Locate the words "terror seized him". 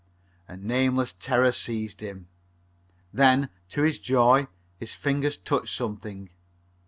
1.13-2.27